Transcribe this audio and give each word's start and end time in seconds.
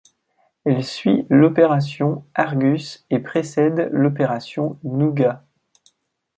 Elle 0.65 0.83
suit 0.83 1.27
l'opération 1.29 2.25
Argus 2.33 3.05
et 3.11 3.19
précède 3.19 3.87
l'opération 3.93 4.79
Nougat. 4.83 5.45